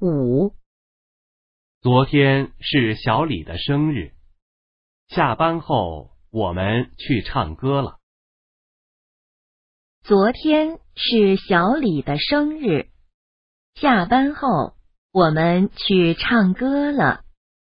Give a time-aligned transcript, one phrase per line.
[0.00, 0.54] 五。
[1.80, 4.12] 昨天是小李的生日
[5.08, 7.98] 下班后我们去唱歌了。
[10.04, 12.90] 昨天是小李的生日
[13.74, 14.76] 下班后
[15.10, 17.24] 我们去唱歌了。